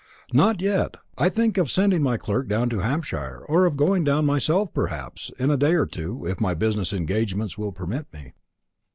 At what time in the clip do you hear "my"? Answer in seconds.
2.01-2.17, 6.41-6.55